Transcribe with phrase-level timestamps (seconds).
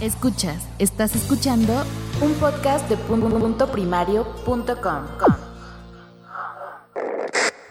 [0.00, 1.72] Escuchas, estás escuchando
[2.20, 5.04] un podcast de punto primario.com.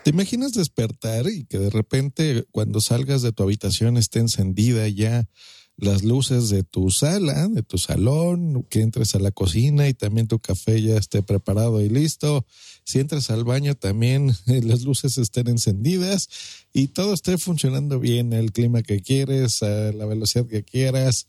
[0.06, 5.28] ¿Te imaginas despertar y que de repente cuando salgas de tu habitación esté encendida ya
[5.76, 10.28] las luces de tu sala, de tu salón, que entres a la cocina y también
[10.28, 12.46] tu café ya esté preparado y listo?
[12.86, 16.30] Si entras al baño también las luces estén encendidas
[16.72, 21.28] y todo esté funcionando bien, el clima que quieres, a la velocidad que quieras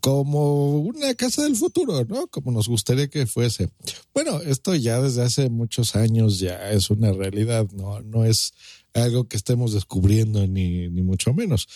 [0.00, 2.26] como una casa del futuro, ¿no?
[2.28, 3.68] Como nos gustaría que fuese.
[4.14, 8.54] Bueno, esto ya desde hace muchos años ya es una realidad, no, no es
[8.94, 11.68] algo que estemos descubriendo ni, ni mucho menos,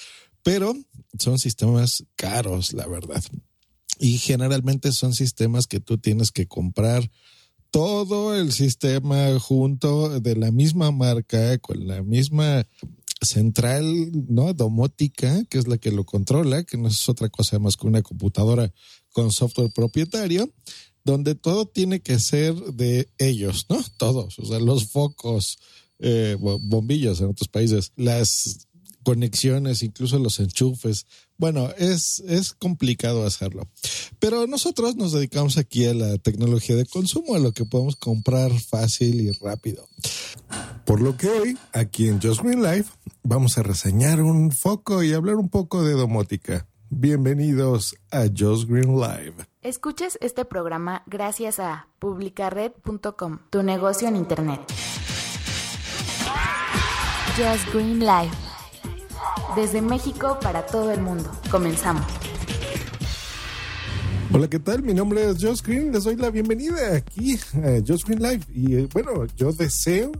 [0.43, 0.75] pero
[1.19, 3.23] son sistemas caros, la verdad.
[3.99, 7.09] Y generalmente son sistemas que tú tienes que comprar
[7.71, 12.67] todo el sistema junto de la misma marca, con la misma
[13.25, 13.85] central,
[14.29, 14.53] ¿no?
[14.55, 18.03] Domótica, que es la que lo controla, que no es otra cosa más que una
[18.03, 18.73] computadora
[19.11, 20.53] con software propietario,
[21.05, 23.83] donde todo tiene que ser de ellos, ¿no?
[23.99, 25.59] Todos, o sea, los focos,
[25.99, 28.67] eh, bombillos en otros países, las
[29.05, 31.07] conexiones, incluso los enchufes.
[31.37, 33.69] Bueno, es, es complicado hacerlo.
[34.19, 38.51] Pero nosotros nos dedicamos aquí a la tecnología de consumo, a lo que podemos comprar
[38.59, 39.87] fácil y rápido.
[40.85, 42.91] Por lo que hoy, aquí en Just Green Life,
[43.23, 46.67] vamos a reseñar un foco y hablar un poco de domótica.
[46.91, 49.35] Bienvenidos a Just Green Live.
[49.63, 54.61] Escuches este programa gracias a publicared.com, tu negocio en Internet.
[57.37, 58.44] Just Green Live.
[59.57, 61.31] Desde México para todo el mundo.
[61.51, 62.05] Comenzamos.
[64.33, 64.83] Hola, ¿qué tal?
[64.83, 65.93] Mi nombre es Just Green.
[65.93, 68.45] Les doy la bienvenida aquí a Just Green Live.
[68.53, 70.11] Y eh, bueno, yo deseo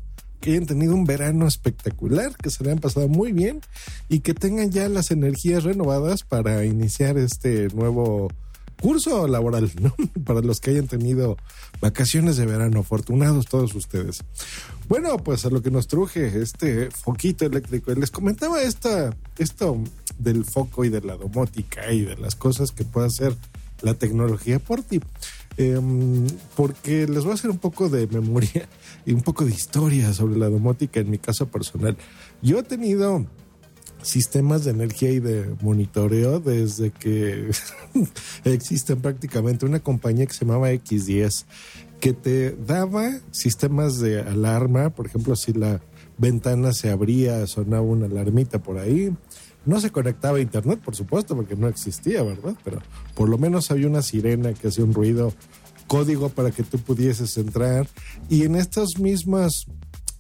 [0.41, 3.61] que hayan tenido un verano espectacular, que se le hayan pasado muy bien
[4.09, 8.29] y que tengan ya las energías renovadas para iniciar este nuevo
[8.81, 9.95] curso laboral, ¿no?
[10.25, 11.37] Para los que hayan tenido
[11.81, 14.23] vacaciones de verano, afortunados todos ustedes.
[14.89, 17.93] Bueno, pues a lo que nos truje este foquito eléctrico.
[17.95, 19.79] Les comentaba esta, esto
[20.19, 23.35] del foco y de la domótica y de las cosas que puede hacer
[23.81, 25.01] la tecnología por ti.
[25.57, 26.27] Em,
[26.57, 28.69] porque les voy a hacer un poco de memoria
[29.07, 31.97] y un poco de historia sobre la domótica en mi caso personal.
[32.43, 33.25] Yo he tenido
[34.03, 37.51] sistemas de energía y de monitoreo desde que
[38.45, 41.45] existen prácticamente una compañía que se llamaba X10
[42.05, 45.81] que te daba sistemas de alarma, por ejemplo, si la
[46.19, 49.17] ventana se abría, sonaba una alarmita por ahí.
[49.65, 52.57] No se conectaba a internet, por supuesto, porque no existía, ¿verdad?
[52.63, 52.83] Pero
[53.15, 55.33] por lo menos había una sirena que hacía un ruido
[55.87, 57.89] código para que tú pudieses entrar.
[58.29, 59.65] Y en estas mismas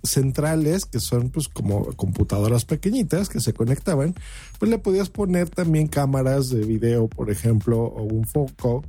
[0.02, 4.14] centrales, que son pues como computadoras pequeñitas que se conectaban,
[4.58, 8.82] pues le podías poner también cámaras de video, por ejemplo, o un foco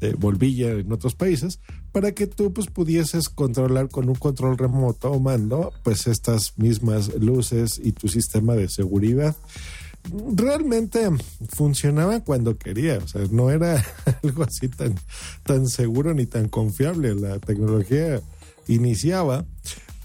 [0.00, 1.60] de bolvilla en otros países,
[1.92, 7.14] para que tú pues pudieses controlar con un control remoto o mando pues estas mismas
[7.14, 9.36] luces y tu sistema de seguridad
[10.34, 11.08] realmente
[11.48, 13.84] funcionaba cuando quería, o sea, no era
[14.22, 14.94] algo así tan,
[15.42, 17.14] tan seguro ni tan confiable.
[17.14, 18.20] La tecnología
[18.68, 19.44] iniciaba,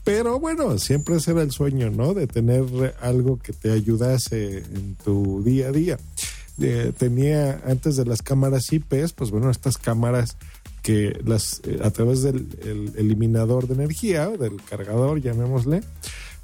[0.03, 2.13] pero bueno, siempre ese era el sueño, ¿no?
[2.13, 5.97] De tener algo que te ayudase en tu día a día.
[6.97, 10.37] Tenía antes de las cámaras IPs, pues bueno, estas cámaras
[10.83, 15.81] que las eh, a través del eliminador de energía, del cargador, llamémosle,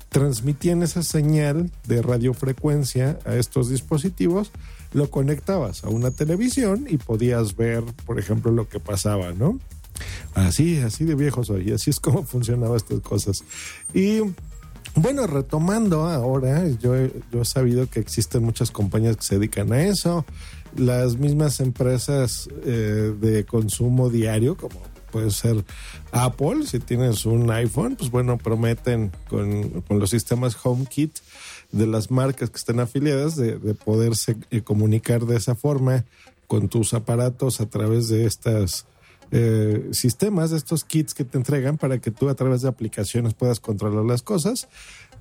[0.10, 4.52] transmitían esa señal de radiofrecuencia a estos dispositivos,
[4.94, 9.60] lo conectabas a una televisión y podías ver, por ejemplo, lo que pasaba, ¿no?
[10.34, 13.44] Así, así de viejos soy, así es como funcionaban estas cosas.
[13.94, 14.22] Y
[14.96, 17.12] bueno, retomando ahora, yo, he
[17.44, 20.26] sabido que existen muchas compañías que se dedican a eso,
[20.76, 25.64] las mismas empresas eh, de consumo diario, como puede ser
[26.12, 31.18] Apple, si tienes un iPhone, pues bueno, prometen con, los sistemas HomeKit
[31.72, 36.06] de las marcas que estén afiliadas de, poderse eh, comunicar de esa forma
[36.48, 38.86] con tus aparatos a través de estos
[39.32, 43.34] eh, sistemas, de estos kits que te entregan para que tú a través de aplicaciones
[43.34, 44.68] puedas controlar las cosas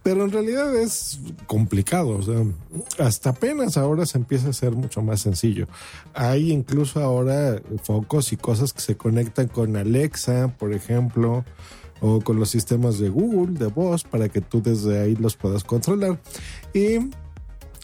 [0.03, 2.17] pero en realidad es complicado.
[2.17, 2.45] O sea,
[2.99, 5.67] hasta apenas ahora se empieza a hacer mucho más sencillo.
[6.15, 11.45] Hay incluso ahora focos y cosas que se conectan con Alexa, por ejemplo,
[12.01, 15.65] o con los sistemas de Google, de voz, para que tú desde ahí los puedas
[15.65, 16.21] controlar.
[16.73, 17.11] Y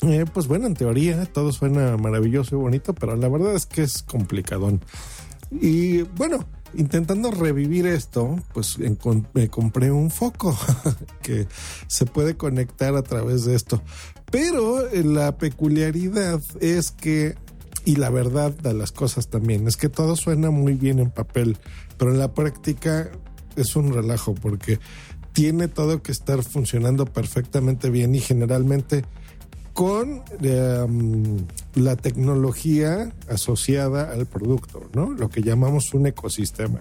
[0.03, 3.82] eh, pues bueno, en teoría todo suena maravilloso y bonito, pero la verdad es que
[3.82, 4.81] es complicadón.
[5.50, 6.46] Y bueno,
[6.76, 10.56] intentando revivir esto, pues me compré un foco
[11.23, 11.46] que
[11.87, 13.82] se puede conectar a través de esto.
[14.31, 17.37] Pero eh, la peculiaridad es que
[17.87, 21.58] Y la verdad de las cosas también es que todo suena muy bien en papel,
[21.99, 23.11] pero en la práctica
[23.56, 24.79] es un relajo porque
[25.35, 29.05] tiene todo que estar funcionando perfectamente bien y generalmente
[29.75, 31.44] con em,
[31.75, 35.12] la tecnología asociada al producto, ¿no?
[35.12, 36.81] Lo que llamamos un ecosistema.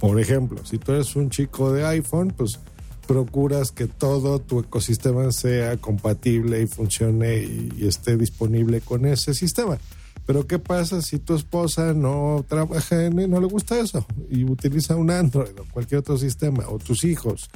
[0.00, 2.58] Por ejemplo, si tú eres un chico de iPhone, pues
[3.06, 9.78] procuras que todo tu ecosistema sea compatible y funcione y, esté disponible con ese sistema.
[10.26, 14.94] Pero ¿qué pasa si tu esposa no trabaja en no le gusta eso y utiliza
[14.94, 17.48] un Android o cualquier otro sistema o tus hijos?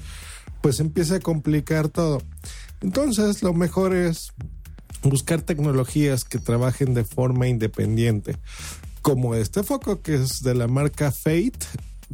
[0.63, 2.23] Pues empieza a complicar todo.
[2.81, 4.33] Entonces, lo mejor es
[5.03, 8.37] buscar tecnologías que trabajen de forma independiente,
[9.03, 11.59] como este foco que es de la marca Fate,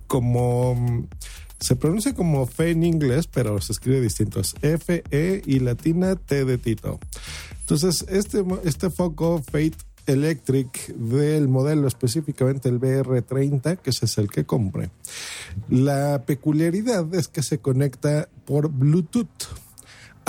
[0.06, 1.06] como
[1.60, 6.16] se pronuncia como Fe en inglés, pero se escribe distinto, es F, E y latina
[6.16, 6.98] T de Tito.
[7.60, 9.76] Entonces, este, este foco Fate
[10.08, 14.90] Electric del modelo específicamente el BR30, que ese es el que compré.
[15.68, 19.48] La peculiaridad es que se conecta por Bluetooth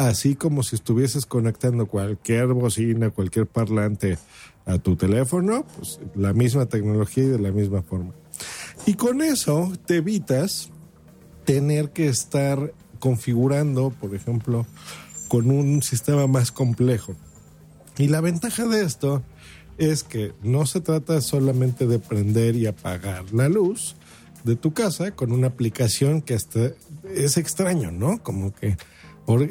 [0.07, 4.17] así como si estuvieses conectando cualquier bocina, cualquier parlante
[4.65, 8.13] a tu teléfono, pues la misma tecnología y de la misma forma.
[8.85, 10.69] Y con eso te evitas
[11.43, 14.65] tener que estar configurando, por ejemplo,
[15.27, 17.15] con un sistema más complejo.
[17.97, 19.21] Y la ventaja de esto
[19.79, 23.95] es que no se trata solamente de prender y apagar la luz
[24.43, 26.71] de tu casa con una aplicación que hasta
[27.15, 28.21] es extraño, ¿no?
[28.21, 28.77] Como que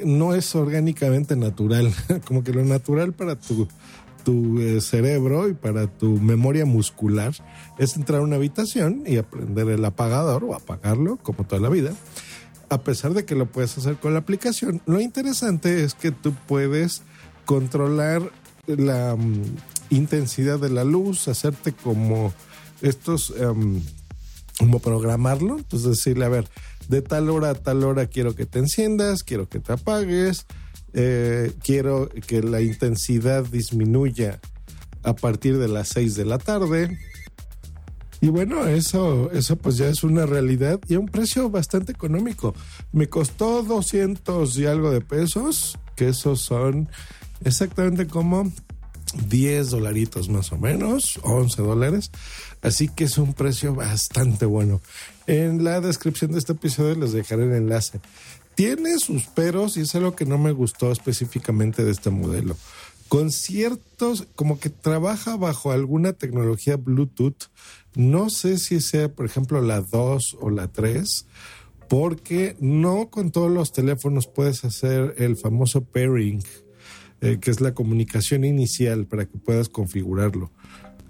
[0.05, 1.93] no es orgánicamente natural,
[2.27, 3.69] como que lo natural para tu,
[4.25, 7.33] tu eh, cerebro y para tu memoria muscular
[7.79, 11.93] es entrar a una habitación y aprender el apagador o apagarlo, como toda la vida,
[12.69, 14.83] a pesar de que lo puedes hacer con la aplicación.
[14.85, 17.03] Lo interesante es que tú puedes
[17.47, 18.31] controlar
[18.67, 19.43] la mm,
[19.91, 22.33] intensidad de la luz, hacerte como
[22.83, 23.81] estos, em,
[24.59, 26.49] como programarlo, entonces decirle, a ver,
[26.89, 30.47] de tal hora a tal hora quiero que te enciendas, quiero que te apagues,
[30.95, 34.41] eh, quiero que la intensidad disminuya
[35.03, 36.99] a partir de las 6 de la tarde.
[38.21, 42.55] Y bueno, eso, eso pues ya es una realidad y a un precio bastante económico.
[42.93, 46.89] Me costó 200 y algo de pesos, que esos son
[47.45, 48.51] exactamente como
[49.29, 52.11] 10 dolaritos más o menos, 11 dólares.
[52.63, 54.81] Así que es un precio bastante bueno.
[55.27, 58.01] En la descripción de este episodio les dejaré el enlace.
[58.55, 62.57] Tiene sus peros y es algo que no me gustó específicamente de este modelo.
[63.09, 67.51] Con ciertos, como que trabaja bajo alguna tecnología Bluetooth.
[67.95, 71.27] No sé si sea, por ejemplo, la 2 o la 3
[71.89, 76.43] porque no con todos los teléfonos puedes hacer el famoso pairing
[77.21, 80.53] eh, que es la comunicación inicial para que puedas configurarlo.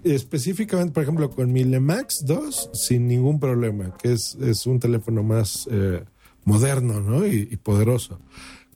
[0.03, 5.23] Específicamente, por ejemplo, con mi Lemax 2, sin ningún problema, que es, es un teléfono
[5.23, 6.03] más eh,
[6.45, 7.27] moderno ¿no?
[7.27, 8.19] y, poderoso.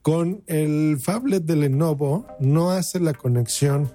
[0.01, 3.91] Con el Fablet de Lenovo no hace la conexión.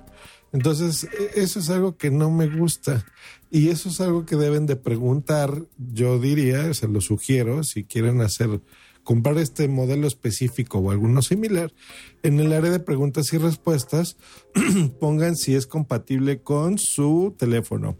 [0.53, 3.05] Entonces, e, eso es algo que no me gusta.
[3.51, 8.21] Y eso es algo que deben de preguntar, yo diría, se lo sugiero, si quieren
[8.21, 8.61] hacer
[9.09, 11.73] comprar este modelo específico o alguno similar,
[12.23, 14.19] en el área de preguntas y respuestas
[15.01, 17.97] pongan si es compatible con su teléfono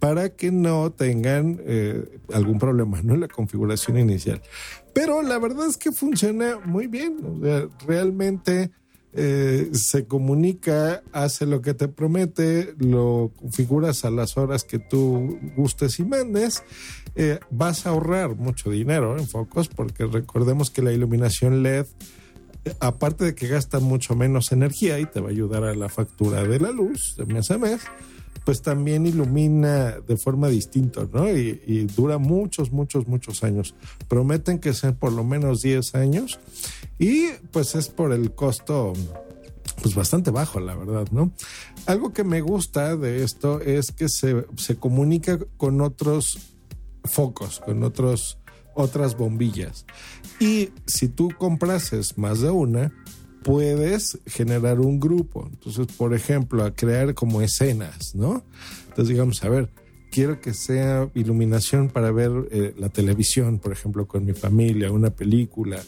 [0.00, 3.14] para que no tengan eh, algún problema ¿no?
[3.14, 4.42] en la configuración inicial.
[4.92, 7.16] Pero la verdad es que funciona muy bien.
[7.86, 8.70] realmente
[9.12, 15.38] eh, se comunica, hace lo que te promete, lo configuras a las horas que tú
[15.56, 16.62] gustes y mandes,
[17.16, 21.86] eh, vas a ahorrar mucho dinero en focos porque recordemos que la iluminación LED,
[22.78, 26.44] aparte de que gasta mucho menos energía y te va a ayudar a la factura
[26.44, 27.80] de la luz de mes a mes,
[28.44, 31.28] pues también ilumina de forma distinta, ¿no?
[31.30, 33.74] Y, dura muchos, muchos, muchos años.
[34.08, 36.38] Prometen que sean por lo menos 10 años
[36.98, 38.92] y pues es por el costo
[39.82, 41.32] pues bastante bajo, la verdad, ¿no?
[41.86, 46.38] Algo que me gusta de esto es que se, se comunica con otros
[47.04, 48.38] focos, con otros,
[48.74, 49.86] otras bombillas.
[50.38, 52.92] Y si tú comprases más de una,
[53.42, 55.48] puedes generar un grupo.
[55.50, 58.42] Entonces, por ejemplo, a crear como escenas, ¿no?
[58.88, 59.70] Entonces, digamos, a ver,
[60.10, 65.10] quiero que sea iluminación para ver eh, la televisión, por ejemplo, con mi familia, una
[65.10, 65.80] película,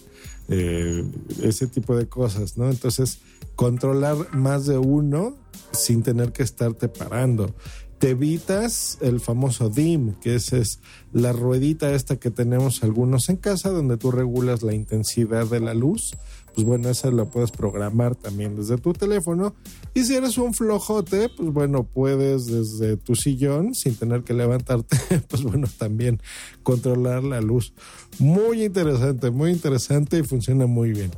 [0.49, 1.05] eh,
[1.43, 2.71] ese tipo de cosas, ¿no?
[2.71, 3.19] Entonces,
[3.57, 5.37] controlar más de uno
[5.73, 7.55] sin tener que estarte parando.
[7.99, 10.81] Te evitas el famoso DIM, que es, es
[11.13, 15.75] la ruedita esta que tenemos algunos en casa, donde tú regulas la intensidad de la
[15.75, 16.17] luz
[16.55, 19.55] pues bueno, esa la puedes programar también desde tu teléfono.
[19.95, 24.97] Y si eres un flojote, pues bueno, puedes desde tu sillón, sin tener que levantarte,
[25.29, 26.21] pues bueno, también
[26.63, 27.73] controlar la luz.
[28.19, 31.11] Muy interesante, muy interesante y funciona muy bien.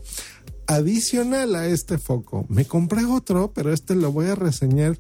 [0.67, 4.99] Adicional a este foco, me compré otro, pero este lo voy a reseñar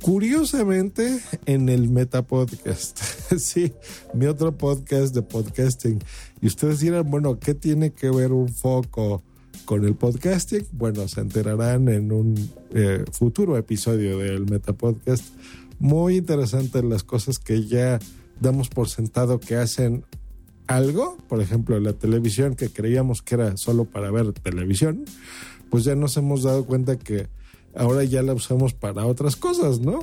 [0.00, 2.98] curiosamente en el Meta Podcast.
[3.38, 3.72] sí,
[4.14, 5.98] mi otro podcast de podcasting.
[6.40, 9.22] Y ustedes dirán, bueno, ¿qué tiene que ver un foco
[9.68, 10.66] con el podcasting?
[10.72, 15.26] Bueno, se enterarán en un eh, futuro episodio del Meta Podcast.
[15.78, 17.98] Muy interesante las cosas que ya
[18.40, 20.06] damos por sentado que hacen
[20.68, 25.04] algo, por ejemplo, la televisión que creíamos que era solo para ver televisión,
[25.68, 27.28] pues ya nos hemos dado cuenta que
[27.76, 30.00] ahora ya la usamos para otras cosas, ¿no?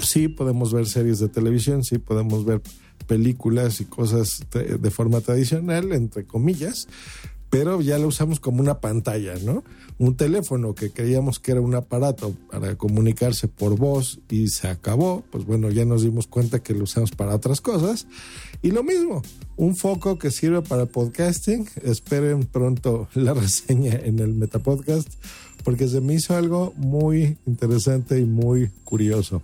[0.00, 2.60] sí podemos ver series de televisión, sí podemos ver
[3.06, 6.88] películas y cosas de, forma tradicional, entre comillas,
[7.54, 9.62] pero ya la usamos como una pantalla, ¿no?
[9.98, 15.22] Un teléfono que creíamos que era un aparato para comunicarse por voz y se acabó,
[15.30, 18.08] pues bueno, ya nos dimos cuenta que lo usamos para otras cosas.
[18.60, 19.22] Y lo mismo,
[19.56, 25.08] un foco que sirve para podcasting, esperen pronto la reseña en el Metapodcast,
[25.62, 29.42] porque se me hizo algo muy interesante y muy curioso.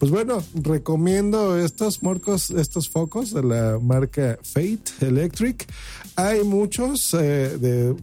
[0.00, 5.66] Pues bueno, recomiendo estos morcos, estos focos de la marca Fate Electric.
[6.22, 7.94] Hay muchos eh, de,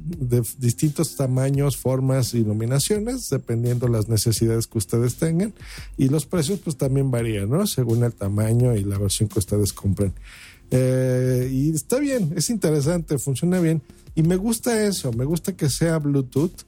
[0.57, 5.53] distintos tamaños, formas, iluminaciones, dependiendo las necesidades que ustedes tengan.
[5.97, 7.67] Y los precios pues también varían, ¿no?
[7.67, 10.13] Según el tamaño y la versión que ustedes compren.
[10.71, 13.81] Eh, y está bien, es interesante, funciona bien.
[14.15, 16.63] Y me gusta eso, me gusta que sea Bluetooth,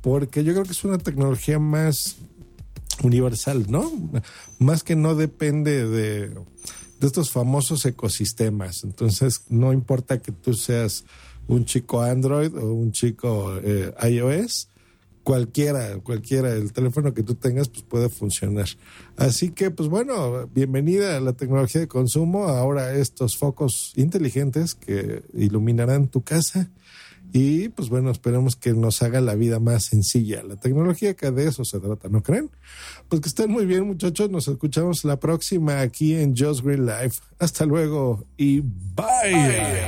[0.00, 2.16] porque yo creo que es una tecnología más
[3.02, 3.92] universal, ¿no?
[4.58, 6.30] Más que no depende de,
[7.06, 8.84] estos famosos ecosistemas.
[8.84, 11.04] Entonces, no importa que tú seas
[11.46, 14.68] un chico Android o un chico eh, iOS,
[15.22, 18.68] cualquiera, cualquiera, el teléfono que tú tengas, pues puede funcionar.
[19.16, 22.44] Así que, pues bueno, bienvenida a la tecnología de consumo.
[22.44, 26.70] Ahora estos focos inteligentes que iluminarán tu casa
[27.36, 30.44] y pues bueno, esperemos que nos haga la vida más sencilla.
[30.44, 32.48] La tecnología que de eso se trata, ¿no creen?
[33.08, 37.20] Pues que estén muy bien muchachos, nos escuchamos la próxima aquí en Just Green Life.
[37.40, 39.82] Hasta luego y bye.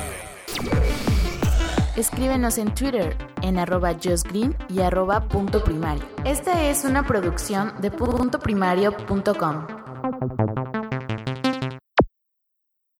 [1.96, 6.02] Escríbenos en Twitter en arroba justgreen y arroba punto primario.
[6.24, 10.55] Esta es una producción de puntoprimario.com.